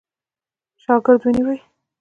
[0.83, 1.59] شاګرد ونیوی.